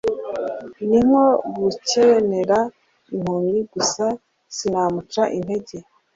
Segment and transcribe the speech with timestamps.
[0.87, 1.25] ni nko
[1.55, 2.57] guhenera
[3.13, 4.05] impumyi gusa
[4.55, 5.77] sinamuca intege